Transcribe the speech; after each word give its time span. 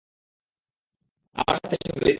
আমার 1.35 1.55
সাথে 1.61 1.75
এসো 1.77 1.91
খালিদ! 1.93 2.09